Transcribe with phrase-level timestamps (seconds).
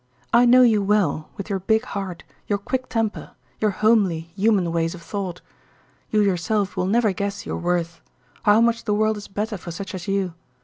[0.33, 4.95] I know you well, with your big heart, your quick temper, your homely, human ways
[4.95, 5.41] of thought.
[6.09, 10.07] You yourself will never guess your worth—how much the world is better for such as
[10.07, 10.33] you!